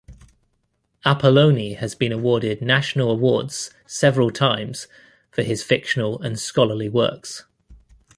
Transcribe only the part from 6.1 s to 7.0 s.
and scholarly